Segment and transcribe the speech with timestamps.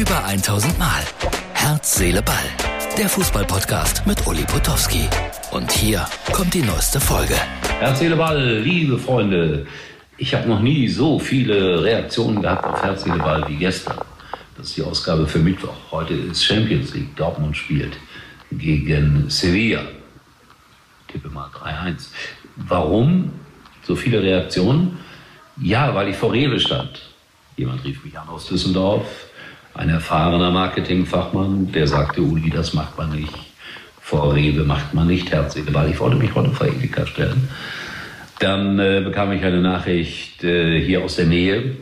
[0.00, 1.02] Über 1000 Mal.
[1.52, 2.36] Herz, Seele, Ball.
[2.96, 5.06] Der Fußballpodcast mit Uli Potowski.
[5.50, 7.34] Und hier kommt die neueste Folge.
[7.80, 9.66] Herz, Seele, Ball, liebe Freunde.
[10.16, 13.98] Ich habe noch nie so viele Reaktionen gehabt auf Herz, Seele, Ball wie gestern.
[14.56, 15.76] Das ist die Ausgabe für Mittwoch.
[15.90, 17.14] Heute ist Champions League.
[17.16, 17.98] Dortmund spielt
[18.50, 19.82] gegen Sevilla.
[21.08, 22.06] Tippe mal 3-1.
[22.56, 23.32] Warum
[23.82, 24.98] so viele Reaktionen?
[25.60, 27.02] Ja, weil ich vor Rewe stand.
[27.58, 29.04] Jemand rief mich an aus Düsseldorf,
[29.74, 33.32] ein erfahrener Marketingfachmann, der sagte, Uli, das macht man nicht.
[34.00, 37.48] Vor Rewe macht man nicht Herzseele, ich wollte mich heute vor Edeka stellen.
[38.40, 41.76] Dann äh, bekam ich eine Nachricht äh, hier aus der Nähe.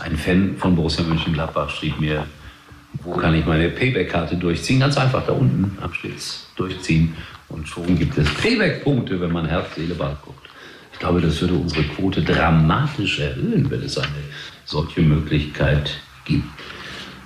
[0.00, 2.24] Ein Fan von Borussia Mönchengladbach schrieb mir,
[3.02, 4.80] wo kann ich meine Payback-Karte durchziehen?
[4.80, 7.14] Ganz einfach da unten am Stets durchziehen.
[7.48, 10.48] Und schon gibt es Payback-Punkte, wenn man Herz, Seele, Ball guckt.
[10.92, 14.08] Ich glaube, das würde unsere Quote dramatisch erhöhen, wenn es eine
[14.64, 16.44] solche Möglichkeit gibt.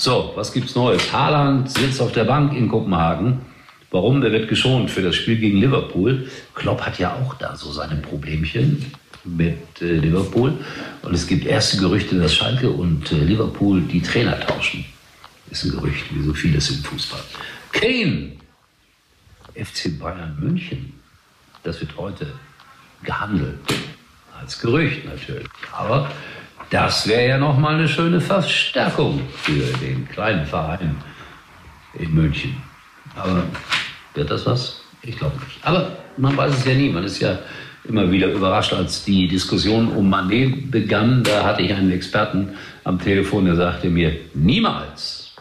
[0.00, 1.12] So, was gibt's Neues?
[1.12, 3.42] Haaland sitzt auf der Bank in Kopenhagen.
[3.90, 4.22] Warum?
[4.22, 6.26] Der wird geschont für das Spiel gegen Liverpool.
[6.54, 10.54] Klopp hat ja auch da so seine Problemchen mit äh, Liverpool.
[11.02, 14.86] Und es gibt erste Gerüchte, dass Schalke und äh, Liverpool die Trainer tauschen.
[15.50, 17.20] Ist ein Gerücht, wie so vieles im Fußball.
[17.72, 18.32] Kane,
[19.54, 20.94] FC Bayern München.
[21.62, 22.26] Das wird heute
[23.02, 23.58] gehandelt.
[24.40, 25.46] Als Gerücht natürlich.
[25.72, 26.10] Aber
[26.70, 30.96] das wäre ja nochmal eine schöne Verstärkung für den kleinen Verein
[31.94, 32.56] in München.
[33.16, 33.42] Aber
[34.14, 34.80] wird das was?
[35.02, 35.58] Ich glaube nicht.
[35.62, 36.88] Aber man weiß es ja nie.
[36.88, 37.38] Man ist ja
[37.84, 41.24] immer wieder überrascht, als die Diskussion um Manet begann.
[41.24, 42.50] Da hatte ich einen Experten
[42.84, 45.34] am Telefon, der sagte mir, niemals,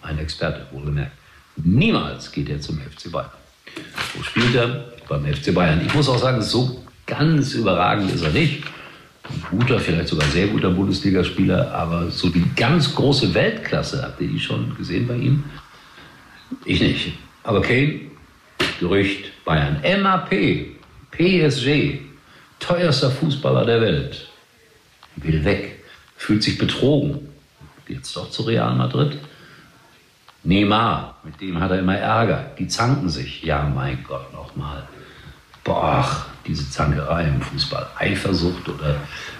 [0.00, 1.12] ein Experte wohlgemerkt,
[1.56, 3.30] niemals geht er zum FC Bayern.
[4.14, 4.86] Wo spielt er?
[5.08, 5.82] Beim FC Bayern.
[5.84, 8.62] Ich muss auch sagen, so ganz überragend ist er nicht
[9.50, 14.40] guter, vielleicht sogar sehr guter Bundesligaspieler, aber so die ganz große Weltklasse, habt ihr die
[14.40, 15.44] schon gesehen bei ihm?
[16.64, 17.12] Ich nicht.
[17.42, 18.00] Aber Kane,
[18.78, 19.80] Gerücht, Bayern.
[20.02, 20.30] MAP,
[21.10, 22.00] PSG,
[22.58, 24.28] teuerster Fußballer der Welt,
[25.16, 25.84] will weg,
[26.16, 27.28] fühlt sich betrogen.
[27.88, 29.18] Jetzt doch zu Real Madrid.
[30.42, 32.52] Neymar, mit dem hat er immer Ärger.
[32.58, 33.42] Die zanken sich.
[33.42, 34.86] Ja, mein Gott, nochmal.
[35.64, 37.86] Boah, diese Zankerei im Fußball.
[37.98, 38.96] Eifersucht oder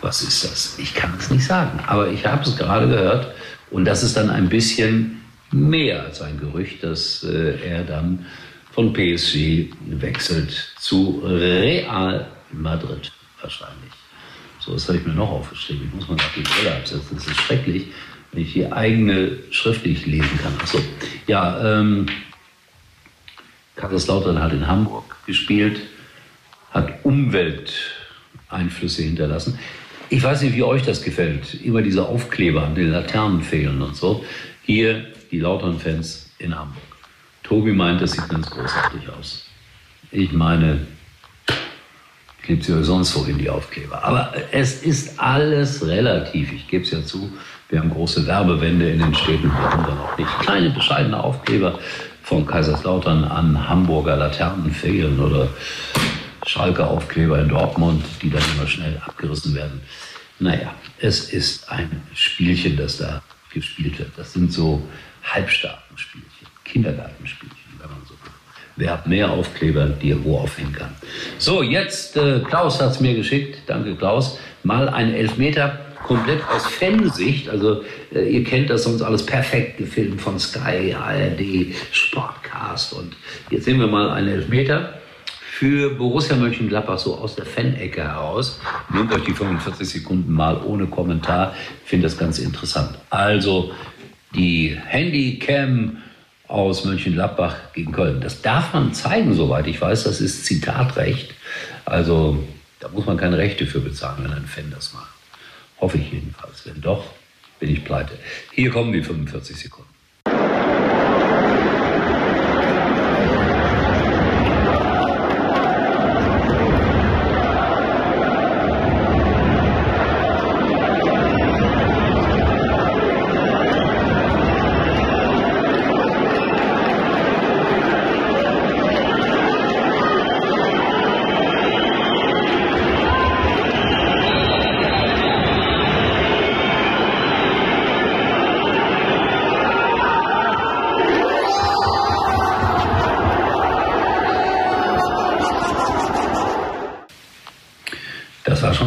[0.00, 0.78] was ist das?
[0.78, 1.80] Ich kann es nicht sagen.
[1.86, 3.34] Aber ich habe es gerade gehört
[3.70, 8.26] und das ist dann ein bisschen mehr als ein Gerücht, dass äh, er dann
[8.72, 13.92] von PSG wechselt zu Real Madrid wahrscheinlich.
[14.58, 15.88] So, was habe ich mir noch aufgeschrieben.
[15.88, 17.16] Ich muss mal nach die Brille absetzen.
[17.16, 17.86] Das ist schrecklich,
[18.30, 20.54] wenn ich die eigene schriftlich lesen kann.
[20.60, 20.78] Achso,
[21.26, 22.06] ja, ähm,
[23.76, 25.80] Kaiserslautern hat in Hamburg gespielt
[26.72, 29.58] hat Umwelteinflüsse hinterlassen.
[30.08, 31.54] Ich weiß nicht, wie euch das gefällt.
[31.62, 34.24] Immer diese Aufkleber an den Laternen fehlen und so.
[34.62, 36.82] Hier die Lautern-Fans in Hamburg.
[37.42, 39.46] Tobi meint, das sieht ganz großartig aus.
[40.10, 40.86] Ich meine,
[42.42, 44.04] klebt sie sonst wohin die Aufkleber.
[44.04, 46.52] Aber es ist alles relativ.
[46.52, 47.32] Ich gebe es ja zu.
[47.70, 49.44] Wir haben große Werbewände in den Städten.
[49.44, 51.78] Wir haben dann auch nicht kleine, bescheidene Aufkleber
[52.22, 55.48] von Kaiserslautern an Hamburger Laternen fehlen oder
[56.46, 59.80] Schalke-Aufkleber in Dortmund, die dann immer schnell abgerissen werden.
[60.38, 63.22] Naja, es ist ein Spielchen, das da
[63.52, 64.10] gespielt wird.
[64.16, 64.82] Das sind so
[65.22, 68.32] Halbstartenspielchen, Kindergartenspielchen, wenn man so will.
[68.76, 70.94] Wer hat mehr Aufkleber, die er wo aufhängen kann?
[71.38, 73.58] So, jetzt, äh, Klaus hat es mir geschickt.
[73.66, 74.38] Danke, Klaus.
[74.64, 77.48] Mal ein Elfmeter komplett aus Fansicht.
[77.48, 82.94] Also, äh, ihr kennt das sonst alles perfekt gefilmt von Sky, ARD, Sportcast.
[82.94, 83.14] Und
[83.50, 84.94] jetzt sehen wir mal einen Elfmeter
[85.62, 88.58] für Borussia Mönchengladbach so aus der Fan-Ecke heraus.
[88.92, 91.54] Nehmt euch die 45 Sekunden mal ohne Kommentar.
[91.84, 92.98] Ich finde das ganz interessant.
[93.10, 93.72] Also
[94.34, 95.98] die Handycam
[96.48, 98.20] aus Mönchengladbach gegen Köln.
[98.20, 100.02] Das darf man zeigen, soweit ich weiß.
[100.02, 101.32] Das ist Zitatrecht.
[101.84, 102.42] Also
[102.80, 105.12] da muss man keine Rechte für bezahlen, wenn ein Fan das macht.
[105.80, 106.66] Hoffe ich jedenfalls.
[106.66, 107.04] Wenn doch,
[107.60, 108.18] bin ich pleite.
[108.50, 109.90] Hier kommen die 45 Sekunden.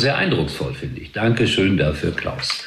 [0.00, 1.12] Sehr eindrucksvoll, finde ich.
[1.12, 2.64] Dankeschön dafür, Klaus.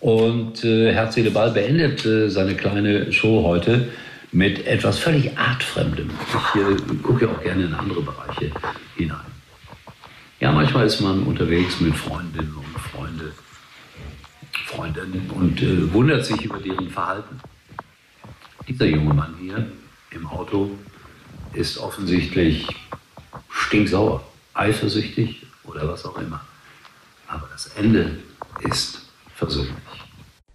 [0.00, 3.88] Und äh, Herz, Seele, Ball beendet äh, seine kleine Show heute
[4.30, 6.10] mit etwas völlig Artfremdem.
[6.10, 8.50] Ich äh, gucke ja auch gerne in andere Bereiche
[8.96, 9.18] hinein.
[10.40, 13.32] Ja, manchmal ist man unterwegs mit Freundinnen und Freunde,
[14.66, 17.40] Freundinnen und äh, wundert sich über deren Verhalten.
[18.68, 19.66] Dieser junge Mann hier
[20.12, 20.70] im Auto
[21.54, 22.66] ist offensichtlich
[23.50, 26.40] stinksauer, eifersüchtig oder was auch immer.
[27.26, 28.18] Aber das Ende
[28.60, 29.02] ist
[29.34, 29.74] versöhnlich.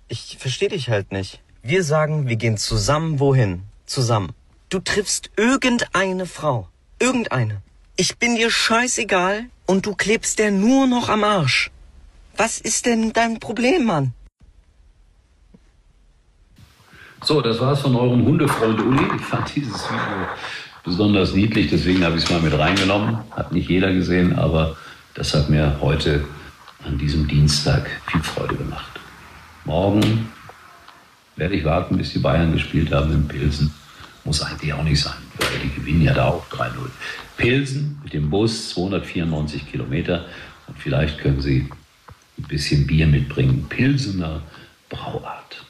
[0.07, 1.42] Ich verstehe dich halt nicht.
[1.62, 3.63] Wir sagen, wir gehen zusammen wohin?
[3.86, 4.33] Zusammen.
[4.69, 6.68] Du triffst irgendeine Frau.
[7.00, 7.62] Irgendeine.
[7.95, 11.71] Ich bin dir scheißegal und du klebst der nur noch am Arsch.
[12.36, 14.13] Was ist denn dein Problem, Mann?
[17.24, 19.06] So, das war's von eurem Hundefreund Uli.
[19.15, 20.27] Ich fand dieses Video
[20.83, 23.19] besonders niedlich, deswegen habe ich es mal mit reingenommen.
[23.31, 24.75] Hat nicht jeder gesehen, aber
[25.15, 26.25] das hat mir heute
[26.83, 29.00] an diesem Dienstag viel Freude gemacht.
[29.65, 30.30] Morgen
[31.36, 33.74] werde ich warten, bis die Bayern gespielt haben in Pilsen.
[34.25, 36.71] Muss eigentlich auch nicht sein, weil die gewinnen ja da auch 3-0.
[37.38, 40.25] Pilsen mit dem Bus 294 Kilometer
[40.68, 41.69] und vielleicht können sie
[42.38, 43.65] ein bisschen Bier mitbringen.
[43.69, 44.42] Pilsener
[44.89, 45.65] Brauart.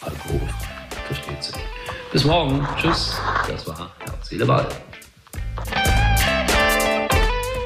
[0.00, 0.80] Alkoholfrei.
[1.06, 1.56] Versteht sich.
[2.12, 2.66] Bis morgen.
[2.76, 3.16] Tschüss.
[3.48, 4.68] Das war Herz, Seele, Ball.